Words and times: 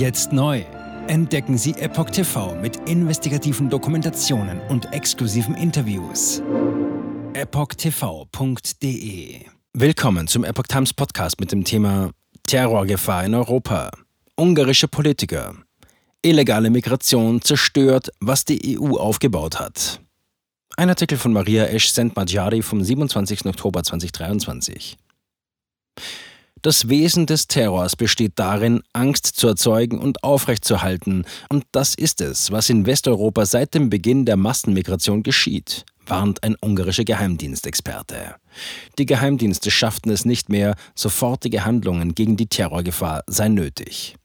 Jetzt 0.00 0.32
neu. 0.32 0.64
Entdecken 1.08 1.58
Sie 1.58 1.72
Epoch 1.72 2.08
TV 2.08 2.54
mit 2.54 2.88
investigativen 2.88 3.68
Dokumentationen 3.68 4.58
und 4.70 4.90
exklusiven 4.94 5.54
Interviews. 5.54 6.40
EpochTV.de 7.34 8.70
Willkommen 9.74 10.26
zum 10.26 10.44
Epoch 10.44 10.68
Times 10.68 10.94
Podcast 10.94 11.38
mit 11.38 11.52
dem 11.52 11.64
Thema 11.64 12.12
Terrorgefahr 12.46 13.26
in 13.26 13.34
Europa. 13.34 13.90
Ungarische 14.36 14.88
Politiker. 14.88 15.54
Illegale 16.22 16.70
Migration 16.70 17.42
zerstört, 17.42 18.08
was 18.20 18.46
die 18.46 18.78
EU 18.80 18.96
aufgebaut 18.96 19.60
hat. 19.60 20.00
Ein 20.78 20.88
Artikel 20.88 21.18
von 21.18 21.34
Maria 21.34 21.66
Esch 21.66 21.90
Sentmadjari 21.90 22.62
vom 22.62 22.82
27. 22.82 23.44
Oktober 23.44 23.82
2023. 23.82 24.96
Das 26.62 26.90
Wesen 26.90 27.24
des 27.24 27.46
Terrors 27.46 27.96
besteht 27.96 28.32
darin, 28.36 28.82
Angst 28.92 29.26
zu 29.26 29.48
erzeugen 29.48 29.98
und 29.98 30.22
aufrechtzuerhalten, 30.22 31.24
und 31.48 31.64
das 31.72 31.94
ist 31.94 32.20
es, 32.20 32.50
was 32.50 32.68
in 32.68 32.84
Westeuropa 32.84 33.46
seit 33.46 33.72
dem 33.72 33.88
Beginn 33.88 34.26
der 34.26 34.36
Massenmigration 34.36 35.22
geschieht, 35.22 35.86
warnt 36.06 36.42
ein 36.42 36.56
ungarischer 36.60 37.04
Geheimdienstexperte. 37.04 38.34
Die 38.98 39.06
Geheimdienste 39.06 39.70
schafften 39.70 40.10
es 40.10 40.26
nicht 40.26 40.50
mehr, 40.50 40.74
sofortige 40.94 41.64
Handlungen 41.64 42.14
gegen 42.14 42.36
die 42.36 42.48
Terrorgefahr 42.48 43.22
seien 43.26 43.54
nötig. 43.54 44.16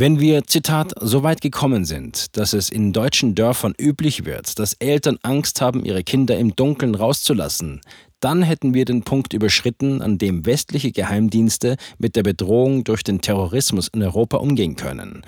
Wenn 0.00 0.20
wir, 0.20 0.44
Zitat, 0.44 0.92
so 1.00 1.24
weit 1.24 1.40
gekommen 1.40 1.84
sind, 1.84 2.36
dass 2.36 2.52
es 2.52 2.70
in 2.70 2.92
deutschen 2.92 3.34
Dörfern 3.34 3.74
üblich 3.80 4.24
wird, 4.24 4.60
dass 4.60 4.74
Eltern 4.74 5.18
Angst 5.22 5.60
haben, 5.60 5.84
ihre 5.84 6.04
Kinder 6.04 6.38
im 6.38 6.54
Dunkeln 6.54 6.94
rauszulassen, 6.94 7.80
dann 8.20 8.42
hätten 8.42 8.74
wir 8.74 8.84
den 8.84 9.02
Punkt 9.02 9.32
überschritten, 9.32 10.02
an 10.02 10.18
dem 10.18 10.46
westliche 10.46 10.92
Geheimdienste 10.92 11.76
mit 11.98 12.16
der 12.16 12.22
Bedrohung 12.22 12.84
durch 12.84 13.02
den 13.02 13.20
Terrorismus 13.20 13.88
in 13.88 14.02
Europa 14.02 14.38
umgehen 14.38 14.76
können. 14.76 15.24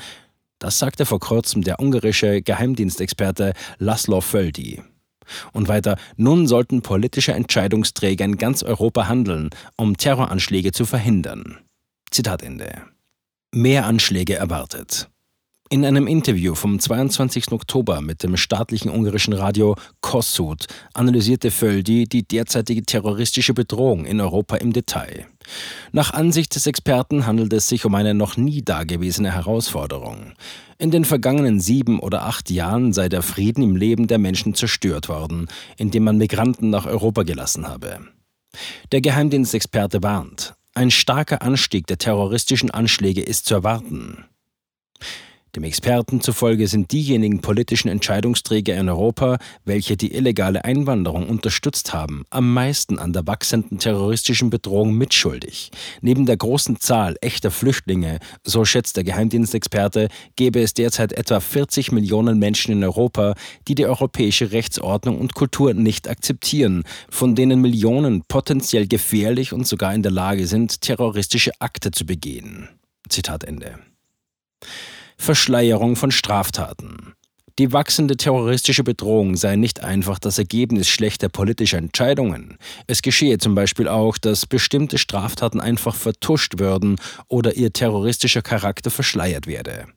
Das 0.58 0.78
sagte 0.78 1.06
vor 1.06 1.20
kurzem 1.20 1.62
der 1.62 1.80
ungarische 1.80 2.42
Geheimdienstexperte 2.42 3.54
Laszlo 3.78 4.20
Völdi. 4.20 4.82
Und 5.52 5.68
weiter, 5.68 5.96
nun 6.16 6.46
sollten 6.46 6.82
politische 6.82 7.32
Entscheidungsträger 7.32 8.24
in 8.24 8.36
ganz 8.36 8.62
Europa 8.62 9.08
handeln, 9.08 9.50
um 9.76 9.96
Terroranschläge 9.96 10.72
zu 10.72 10.84
verhindern. 10.84 11.58
Zitat 12.10 12.42
Ende. 12.42 12.82
Mehr 13.52 13.86
Anschläge 13.86 14.34
erwartet. 14.34 15.08
In 15.72 15.84
einem 15.84 16.08
Interview 16.08 16.56
vom 16.56 16.80
22. 16.80 17.52
Oktober 17.52 18.00
mit 18.00 18.24
dem 18.24 18.36
staatlichen 18.36 18.90
ungarischen 18.90 19.34
Radio 19.34 19.76
Kossuth 20.00 20.66
analysierte 20.94 21.52
Völdi 21.52 22.08
die 22.08 22.24
derzeitige 22.24 22.82
terroristische 22.82 23.54
Bedrohung 23.54 24.04
in 24.04 24.20
Europa 24.20 24.56
im 24.56 24.72
Detail. 24.72 25.28
Nach 25.92 26.12
Ansicht 26.12 26.56
des 26.56 26.66
Experten 26.66 27.24
handelt 27.24 27.52
es 27.52 27.68
sich 27.68 27.84
um 27.84 27.94
eine 27.94 28.14
noch 28.14 28.36
nie 28.36 28.62
dagewesene 28.62 29.32
Herausforderung. 29.32 30.32
In 30.78 30.90
den 30.90 31.04
vergangenen 31.04 31.60
sieben 31.60 32.00
oder 32.00 32.26
acht 32.26 32.50
Jahren 32.50 32.92
sei 32.92 33.08
der 33.08 33.22
Frieden 33.22 33.62
im 33.62 33.76
Leben 33.76 34.08
der 34.08 34.18
Menschen 34.18 34.54
zerstört 34.54 35.08
worden, 35.08 35.46
indem 35.76 36.02
man 36.02 36.18
Migranten 36.18 36.70
nach 36.70 36.86
Europa 36.86 37.22
gelassen 37.22 37.68
habe. 37.68 38.00
Der 38.90 39.02
Geheimdienstexperte 39.02 40.02
warnt, 40.02 40.54
ein 40.74 40.90
starker 40.90 41.42
Anstieg 41.42 41.86
der 41.86 41.98
terroristischen 41.98 42.72
Anschläge 42.72 43.22
ist 43.22 43.46
zu 43.46 43.54
erwarten. 43.54 44.24
Dem 45.56 45.64
Experten 45.64 46.20
zufolge 46.20 46.68
sind 46.68 46.92
diejenigen 46.92 47.40
politischen 47.40 47.88
Entscheidungsträger 47.88 48.76
in 48.76 48.88
Europa, 48.88 49.38
welche 49.64 49.96
die 49.96 50.14
illegale 50.14 50.64
Einwanderung 50.64 51.28
unterstützt 51.28 51.92
haben, 51.92 52.24
am 52.30 52.54
meisten 52.54 53.00
an 53.00 53.12
der 53.12 53.26
wachsenden 53.26 53.78
terroristischen 53.78 54.50
Bedrohung 54.50 54.94
mitschuldig. 54.94 55.72
Neben 56.02 56.24
der 56.24 56.36
großen 56.36 56.78
Zahl 56.78 57.16
echter 57.20 57.50
Flüchtlinge, 57.50 58.20
so 58.44 58.64
schätzt 58.64 58.96
der 58.96 59.02
Geheimdienstexperte, 59.02 60.08
gäbe 60.36 60.60
es 60.62 60.72
derzeit 60.74 61.12
etwa 61.12 61.40
40 61.40 61.90
Millionen 61.90 62.38
Menschen 62.38 62.70
in 62.70 62.84
Europa, 62.84 63.34
die 63.66 63.74
die 63.74 63.86
europäische 63.86 64.52
Rechtsordnung 64.52 65.18
und 65.18 65.34
Kultur 65.34 65.74
nicht 65.74 66.08
akzeptieren, 66.08 66.84
von 67.10 67.34
denen 67.34 67.60
Millionen 67.60 68.22
potenziell 68.28 68.86
gefährlich 68.86 69.52
und 69.52 69.66
sogar 69.66 69.94
in 69.94 70.04
der 70.04 70.12
Lage 70.12 70.46
sind, 70.46 70.80
terroristische 70.80 71.50
Akte 71.58 71.90
zu 71.90 72.06
begehen. 72.06 72.68
Zitat 73.08 73.42
Ende. 73.42 73.89
Verschleierung 75.20 75.96
von 75.96 76.10
Straftaten. 76.10 77.12
Die 77.58 77.74
wachsende 77.74 78.16
terroristische 78.16 78.82
Bedrohung 78.82 79.36
sei 79.36 79.56
nicht 79.56 79.84
einfach 79.84 80.18
das 80.18 80.38
Ergebnis 80.38 80.88
schlechter 80.88 81.28
politischer 81.28 81.76
Entscheidungen. 81.76 82.56
Es 82.86 83.02
geschehe 83.02 83.36
zum 83.36 83.54
Beispiel 83.54 83.86
auch, 83.86 84.16
dass 84.16 84.46
bestimmte 84.46 84.96
Straftaten 84.96 85.60
einfach 85.60 85.94
vertuscht 85.94 86.58
würden 86.58 86.96
oder 87.28 87.54
ihr 87.54 87.70
terroristischer 87.70 88.40
Charakter 88.40 88.90
verschleiert 88.90 89.46
werde. 89.46 89.88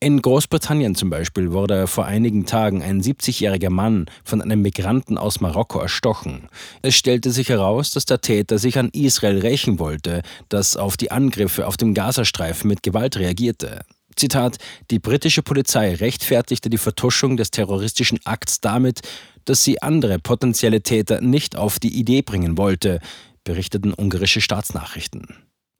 In 0.00 0.20
Großbritannien 0.20 0.96
zum 0.96 1.08
Beispiel 1.08 1.52
wurde 1.52 1.86
vor 1.86 2.04
einigen 2.04 2.44
Tagen 2.44 2.82
ein 2.82 3.00
70-jähriger 3.00 3.70
Mann 3.70 4.04
von 4.22 4.42
einem 4.42 4.60
Migranten 4.60 5.16
aus 5.16 5.40
Marokko 5.40 5.78
erstochen. 5.78 6.48
Es 6.82 6.94
stellte 6.94 7.30
sich 7.30 7.48
heraus, 7.48 7.92
dass 7.92 8.04
der 8.04 8.20
Täter 8.20 8.58
sich 8.58 8.78
an 8.78 8.90
Israel 8.92 9.38
rächen 9.38 9.78
wollte, 9.78 10.20
das 10.50 10.76
auf 10.76 10.98
die 10.98 11.10
Angriffe 11.10 11.66
auf 11.66 11.78
dem 11.78 11.94
Gazastreifen 11.94 12.68
mit 12.68 12.82
Gewalt 12.82 13.16
reagierte. 13.16 13.80
Zitat, 14.16 14.58
die 14.90 14.98
britische 14.98 15.42
Polizei 15.42 15.94
rechtfertigte 15.94 16.70
die 16.70 16.78
Vertuschung 16.78 17.36
des 17.36 17.50
terroristischen 17.50 18.20
Akts 18.24 18.60
damit, 18.60 19.00
dass 19.44 19.64
sie 19.64 19.82
andere 19.82 20.18
potenzielle 20.18 20.82
Täter 20.82 21.20
nicht 21.20 21.56
auf 21.56 21.78
die 21.78 21.98
Idee 21.98 22.22
bringen 22.22 22.56
wollte, 22.56 23.00
berichteten 23.44 23.92
ungarische 23.92 24.40
Staatsnachrichten. 24.40 25.26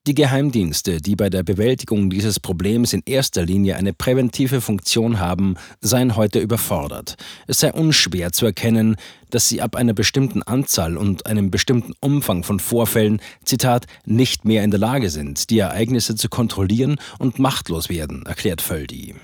Die 0.08 0.14
Geheimdienste, 0.14 1.00
die 1.00 1.14
bei 1.14 1.30
der 1.30 1.44
Bewältigung 1.44 2.10
dieses 2.10 2.40
Problems 2.40 2.92
in 2.92 3.04
erster 3.06 3.44
Linie 3.44 3.76
eine 3.76 3.92
präventive 3.92 4.60
Funktion 4.60 5.20
haben, 5.20 5.54
seien 5.80 6.16
heute 6.16 6.40
überfordert. 6.40 7.14
Es 7.46 7.60
sei 7.60 7.72
unschwer 7.72 8.32
zu 8.32 8.44
erkennen, 8.44 8.96
dass 9.30 9.48
sie 9.48 9.62
ab 9.62 9.76
einer 9.76 9.92
bestimmten 9.92 10.42
Anzahl 10.42 10.96
und 10.96 11.26
einem 11.26 11.52
bestimmten 11.52 11.92
Umfang 12.00 12.42
von 12.42 12.58
Vorfällen, 12.58 13.20
Zitat, 13.44 13.86
nicht 14.04 14.44
mehr 14.44 14.64
in 14.64 14.72
der 14.72 14.80
Lage 14.80 15.08
sind, 15.08 15.50
die 15.50 15.60
Ereignisse 15.60 16.16
zu 16.16 16.28
kontrollieren 16.28 16.96
und 17.20 17.38
machtlos 17.38 17.88
werden, 17.88 18.26
erklärt 18.26 18.60
Völdi. 18.60 19.14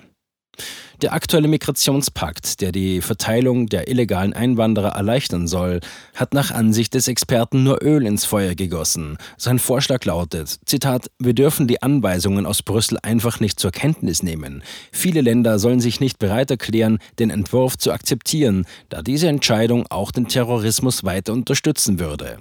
Der 1.01 1.13
aktuelle 1.13 1.47
Migrationspakt, 1.47 2.61
der 2.61 2.73
die 2.73 3.01
Verteilung 3.01 3.69
der 3.69 3.89
illegalen 3.89 4.33
Einwanderer 4.33 4.91
erleichtern 4.91 5.47
soll, 5.47 5.79
hat 6.15 6.35
nach 6.35 6.51
Ansicht 6.51 6.95
des 6.95 7.07
Experten 7.07 7.63
nur 7.63 7.83
Öl 7.85 8.05
ins 8.05 8.25
Feuer 8.25 8.57
gegossen. 8.57 9.17
Sein 9.37 9.61
Vorschlag 9.61 10.05
lautet, 10.05 10.59
Zitat, 10.65 11.09
wir 11.21 11.35
dürfen 11.35 11.69
die 11.69 11.83
Anweisungen 11.83 12.47
aus 12.47 12.65
Brüssel 12.65 12.99
einfach 13.01 13.39
nicht 13.39 13.61
zur 13.61 13.71
Kenntnis 13.71 14.25
nehmen. 14.25 14.65
Viele 14.91 15.21
Länder 15.21 15.61
sollen 15.61 15.81
sich 15.81 16.01
nicht 16.01 16.19
bereit 16.19 16.51
erklären, 16.51 16.99
den 17.21 17.31
Entwurf 17.31 17.79
zu 17.79 17.93
akzeptieren, 17.93 18.67
da 18.89 19.01
diese 19.03 19.29
Entscheidung 19.29 19.87
auch 19.91 20.11
den 20.11 20.27
Terrorismus 20.27 21.05
weiter 21.05 21.33
unterstützen 21.33 22.01
würde. 22.01 22.39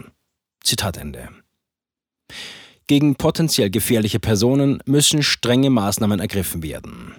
Zitat 0.63 0.97
Ende. 0.97 1.29
Gegen 2.88 3.16
potenziell 3.16 3.69
gefährliche 3.69 4.19
Personen 4.19 4.81
müssen 4.85 5.22
strenge 5.22 5.69
Maßnahmen 5.69 6.19
ergriffen 6.19 6.63
werden. 6.63 7.13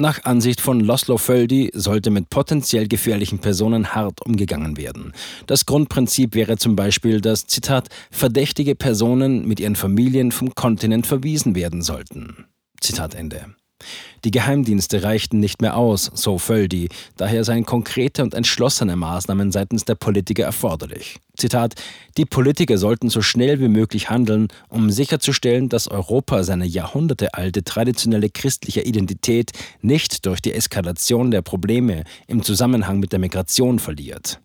Nach 0.00 0.24
Ansicht 0.24 0.60
von 0.60 0.78
Laszlo 0.78 1.18
Völdi 1.18 1.72
sollte 1.74 2.10
mit 2.10 2.30
potenziell 2.30 2.86
gefährlichen 2.86 3.40
Personen 3.40 3.96
hart 3.96 4.24
umgegangen 4.24 4.76
werden. 4.76 5.12
Das 5.46 5.66
Grundprinzip 5.66 6.36
wäre 6.36 6.56
zum 6.56 6.76
Beispiel, 6.76 7.20
dass, 7.20 7.48
Zitat, 7.48 7.88
verdächtige 8.12 8.76
Personen 8.76 9.46
mit 9.48 9.58
ihren 9.58 9.74
Familien 9.74 10.30
vom 10.30 10.54
Kontinent 10.54 11.08
verwiesen 11.08 11.56
werden 11.56 11.82
sollten. 11.82 12.46
Zitat 12.80 13.16
Ende. 13.16 13.57
Die 14.24 14.30
Geheimdienste 14.30 15.02
reichten 15.02 15.38
nicht 15.38 15.62
mehr 15.62 15.76
aus, 15.76 16.10
so 16.14 16.38
Völdi, 16.38 16.88
daher 17.16 17.44
seien 17.44 17.64
konkrete 17.64 18.22
und 18.22 18.34
entschlossene 18.34 18.96
Maßnahmen 18.96 19.52
seitens 19.52 19.84
der 19.84 19.94
Politiker 19.94 20.44
erforderlich. 20.44 21.18
Zitat: 21.36 21.74
Die 22.16 22.24
Politiker 22.24 22.78
sollten 22.78 23.10
so 23.10 23.22
schnell 23.22 23.60
wie 23.60 23.68
möglich 23.68 24.10
handeln, 24.10 24.48
um 24.68 24.90
sicherzustellen, 24.90 25.68
dass 25.68 25.88
Europa 25.88 26.42
seine 26.42 26.66
jahrhundertealte 26.66 27.62
traditionelle 27.62 28.30
christliche 28.30 28.82
Identität 28.82 29.52
nicht 29.80 30.26
durch 30.26 30.40
die 30.40 30.52
Eskalation 30.52 31.30
der 31.30 31.42
Probleme 31.42 32.02
im 32.26 32.42
Zusammenhang 32.42 32.98
mit 32.98 33.12
der 33.12 33.20
Migration 33.20 33.78
verliert. 33.78 34.40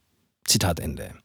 Zitat 0.46 0.80
Ende. 0.80 1.23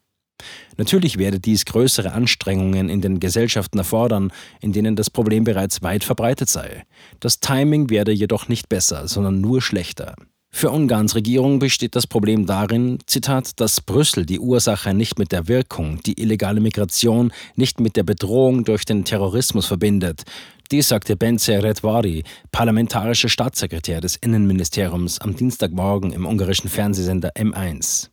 Natürlich 0.76 1.18
werde 1.18 1.40
dies 1.40 1.64
größere 1.64 2.12
Anstrengungen 2.12 2.88
in 2.88 3.00
den 3.00 3.20
Gesellschaften 3.20 3.78
erfordern, 3.78 4.32
in 4.60 4.72
denen 4.72 4.96
das 4.96 5.10
Problem 5.10 5.44
bereits 5.44 5.82
weit 5.82 6.04
verbreitet 6.04 6.48
sei. 6.48 6.84
Das 7.20 7.40
Timing 7.40 7.90
werde 7.90 8.12
jedoch 8.12 8.48
nicht 8.48 8.68
besser, 8.68 9.08
sondern 9.08 9.40
nur 9.40 9.60
schlechter. 9.60 10.14
Für 10.50 10.70
Ungarns 10.70 11.14
Regierung 11.14 11.58
besteht 11.58 11.94
das 11.94 12.06
Problem 12.06 12.46
darin, 12.46 12.98
Zitat, 13.06 13.60
dass 13.60 13.80
Brüssel 13.80 14.24
die 14.24 14.40
Ursache 14.40 14.94
nicht 14.94 15.18
mit 15.18 15.30
der 15.30 15.46
Wirkung, 15.46 16.00
die 16.04 16.20
illegale 16.20 16.60
Migration 16.60 17.32
nicht 17.54 17.80
mit 17.80 17.96
der 17.96 18.02
Bedrohung 18.02 18.64
durch 18.64 18.84
den 18.84 19.04
Terrorismus 19.04 19.66
verbindet. 19.66 20.22
Dies 20.70 20.88
sagte 20.88 21.16
Bence 21.16 21.48
Redvari, 21.48 22.24
parlamentarischer 22.50 23.28
Staatssekretär 23.28 24.00
des 24.00 24.16
Innenministeriums, 24.16 25.20
am 25.20 25.36
Dienstagmorgen 25.36 26.12
im 26.12 26.26
ungarischen 26.26 26.70
Fernsehsender 26.70 27.30
M1. 27.36 28.08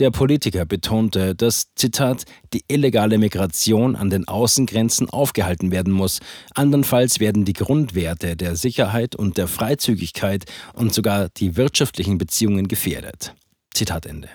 Der 0.00 0.10
Politiker 0.10 0.64
betonte, 0.64 1.34
dass, 1.34 1.74
Zitat, 1.74 2.24
die 2.54 2.64
illegale 2.68 3.18
Migration 3.18 3.96
an 3.96 4.08
den 4.08 4.26
Außengrenzen 4.26 5.10
aufgehalten 5.10 5.72
werden 5.72 5.92
muss. 5.92 6.20
Andernfalls 6.54 7.20
werden 7.20 7.44
die 7.44 7.52
Grundwerte 7.52 8.34
der 8.34 8.56
Sicherheit 8.56 9.14
und 9.14 9.36
der 9.36 9.46
Freizügigkeit 9.46 10.46
und 10.72 10.94
sogar 10.94 11.28
die 11.28 11.58
wirtschaftlichen 11.58 12.16
Beziehungen 12.16 12.66
gefährdet. 12.66 13.34
Zitat 13.74 14.06
Ende. 14.06 14.30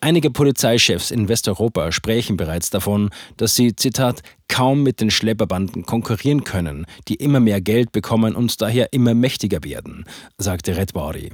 Einige 0.00 0.30
Polizeichefs 0.30 1.10
in 1.10 1.28
Westeuropa 1.28 1.92
sprechen 1.92 2.38
bereits 2.38 2.70
davon, 2.70 3.10
dass 3.36 3.54
sie, 3.54 3.76
Zitat, 3.76 4.22
kaum 4.48 4.82
mit 4.82 4.98
den 4.98 5.10
Schlepperbanden 5.10 5.84
konkurrieren 5.84 6.42
können, 6.42 6.86
die 7.08 7.16
immer 7.16 7.40
mehr 7.40 7.60
Geld 7.60 7.92
bekommen 7.92 8.34
und 8.34 8.62
daher 8.62 8.94
immer 8.94 9.12
mächtiger 9.12 9.62
werden, 9.62 10.06
sagte 10.38 10.74
Redbody. 10.74 11.32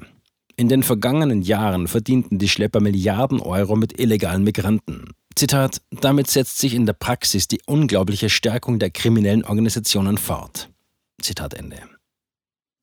In 0.60 0.68
den 0.68 0.82
vergangenen 0.82 1.40
Jahren 1.40 1.88
verdienten 1.88 2.38
die 2.38 2.50
Schlepper 2.50 2.80
Milliarden 2.80 3.40
Euro 3.40 3.76
mit 3.76 3.98
illegalen 3.98 4.44
Migranten. 4.44 5.14
Zitat, 5.34 5.80
damit 5.90 6.28
setzt 6.28 6.58
sich 6.58 6.74
in 6.74 6.84
der 6.84 6.92
Praxis 6.92 7.48
die 7.48 7.62
unglaubliche 7.64 8.28
Stärkung 8.28 8.78
der 8.78 8.90
kriminellen 8.90 9.42
Organisationen 9.42 10.18
fort. 10.18 10.68
Zitat 11.22 11.54
Ende. 11.54 11.78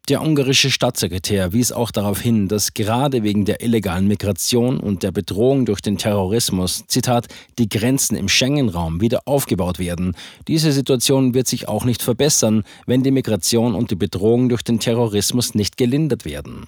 Der 0.10 0.24
ungarische 0.24 0.72
Staatssekretär 0.72 1.54
wies 1.54 1.72
auch 1.72 1.92
darauf 1.92 2.20
hin, 2.20 2.48
dass 2.48 2.74
gerade 2.74 3.22
wegen 3.22 3.46
der 3.46 3.62
illegalen 3.62 4.08
Migration 4.08 4.80
und 4.80 5.04
der 5.04 5.12
Bedrohung 5.12 5.68
durch 5.68 5.82
den 5.82 6.00
Terrorismus, 6.00 6.88
Zitat, 6.88 7.28
die 7.60 7.70
Grenzen 7.70 8.18
im 8.18 8.28
Schengen-Raum 8.28 9.02
wieder 9.02 9.20
aufgebaut 9.26 9.78
werden. 9.78 10.16
Diese 10.48 10.72
Situation 10.72 11.36
wird 11.36 11.46
sich 11.46 11.68
auch 11.68 11.86
nicht 11.86 12.02
verbessern, 12.02 12.64
wenn 12.88 13.04
die 13.04 13.12
Migration 13.12 13.76
und 13.76 13.92
die 13.92 13.96
Bedrohung 13.96 14.50
durch 14.50 14.64
den 14.64 14.80
Terrorismus 14.80 15.54
nicht 15.54 15.78
gelindert 15.78 16.26
werden. 16.26 16.66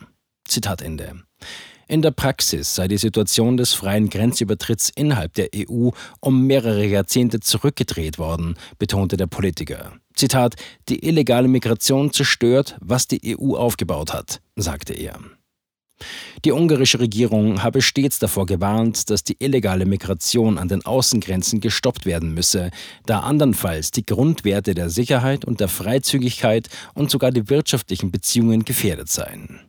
Zitat 0.50 0.82
Ende. 0.82 1.24
In 1.88 2.04
der 2.04 2.12
Praxis 2.12 2.76
sei 2.76 2.88
die 2.88 2.98
Situation 2.98 3.58
des 3.58 3.74
freien 3.74 4.10
Grenzübertritts 4.10 4.92
innerhalb 4.94 5.34
der 5.34 5.50
EU 5.56 5.90
um 6.20 6.46
mehrere 6.46 6.86
Jahrzehnte 6.86 7.40
zurückgedreht 7.40 8.20
worden, 8.20 8.56
betonte 8.78 9.18
der 9.18 9.26
Politiker. 9.26 9.94
Zitat, 10.14 10.56
die 10.88 11.04
illegale 11.08 11.48
Migration 11.48 12.14
zerstört, 12.14 12.78
was 12.80 13.08
die 13.08 13.36
EU 13.36 13.56
aufgebaut 13.56 14.14
hat, 14.14 14.42
sagte 14.56 14.94
er. 14.94 15.20
Die 16.46 16.52
ungarische 16.52 17.00
Regierung 17.00 17.64
habe 17.64 17.82
stets 17.82 18.20
davor 18.20 18.46
gewarnt, 18.46 19.10
dass 19.10 19.24
die 19.24 19.38
illegale 19.40 19.86
Migration 19.86 20.58
an 20.58 20.68
den 20.68 20.86
Außengrenzen 20.86 21.60
gestoppt 21.60 22.06
werden 22.06 22.34
müsse, 22.34 22.72
da 23.06 23.22
andernfalls 23.22 23.92
die 23.92 24.06
Grundwerte 24.06 24.76
der 24.76 24.90
Sicherheit 24.90 25.44
und 25.44 25.60
der 25.60 25.68
Freizügigkeit 25.68 26.70
und 26.94 27.10
sogar 27.10 27.32
die 27.32 27.50
wirtschaftlichen 27.50 28.12
Beziehungen 28.12 28.64
gefährdet 28.64 29.10
seien. 29.10 29.69